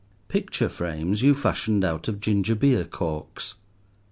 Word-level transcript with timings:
Picture 0.29 0.67
frames 0.67 1.21
you 1.21 1.35
fashioned 1.35 1.85
out 1.85 2.07
of 2.07 2.19
ginger 2.19 2.55
beer 2.55 2.85
corks. 2.85 3.53